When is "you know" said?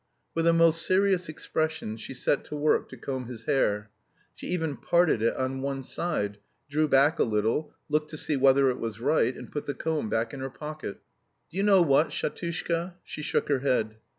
11.57-11.83